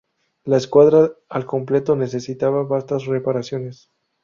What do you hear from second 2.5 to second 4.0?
vastas reparaciones.